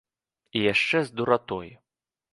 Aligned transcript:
І 0.61 0.63
яшчэ 0.73 1.03
з 1.09 1.15
дуратой. 1.21 1.69